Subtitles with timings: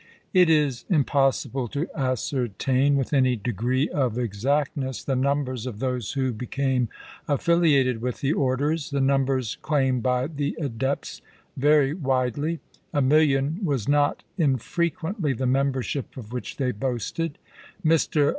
[0.33, 6.31] It is impossible to ascertain, with any degree of exactness, the numbers of those who
[6.33, 6.89] became
[7.29, 8.89] afl&l iated with the orders.
[8.89, 11.21] The numbers claimed by the adepts
[11.55, 12.61] vary widely.
[12.91, 17.37] A million was not infre quently the membership of which they boasted.
[17.85, 18.29] Mr.